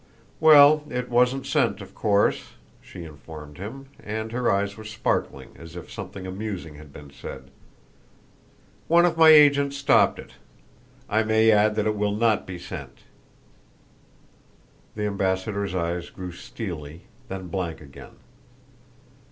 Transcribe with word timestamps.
"Well, 0.39 0.83
it 0.89 1.11
wasn't 1.11 1.45
sent, 1.45 1.79
of 1.79 1.93
course," 1.93 2.53
she 2.81 3.03
informed 3.03 3.59
him, 3.59 3.87
and 4.03 4.31
her 4.31 4.51
eyes 4.51 4.75
were 4.75 4.83
sparkling 4.83 5.51
as 5.59 5.75
if 5.75 5.91
something 5.91 6.25
amusing 6.25 6.73
had 6.73 6.91
been 6.91 7.11
said. 7.11 7.51
"One 8.87 9.05
of 9.05 9.15
my 9.15 9.29
agents 9.29 9.77
stopped 9.77 10.17
it. 10.17 10.31
I 11.07 11.21
may 11.21 11.51
add 11.51 11.75
that 11.75 11.85
it 11.85 11.95
will 11.95 12.15
not 12.15 12.47
be 12.47 12.57
sent." 12.57 13.01
The 14.95 15.05
ambassador's 15.05 15.75
eyes 15.75 16.09
grew 16.09 16.31
steely, 16.31 17.01
then 17.27 17.49
blank 17.49 17.79
again. 17.79 18.15